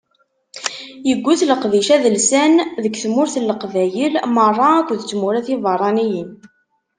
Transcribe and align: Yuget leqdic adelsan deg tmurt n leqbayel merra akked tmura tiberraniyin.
Yuget 1.09 1.41
leqdic 1.49 1.89
adelsan 1.95 2.53
deg 2.83 2.93
tmurt 3.03 3.35
n 3.41 3.47
leqbayel 3.49 4.13
merra 4.35 4.67
akked 4.79 5.01
tmura 5.05 5.41
tiberraniyin. 5.47 6.29